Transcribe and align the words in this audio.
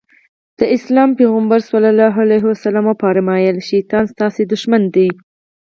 د 0.59 0.61
اسلام 0.75 1.09
پيغمبر 1.19 1.59
ص 1.69 1.69
وفرمايل 2.87 3.57
شيطان 3.69 4.03
ستاسې 4.13 4.41
دښمن 4.51 4.83
دی. 4.95 5.07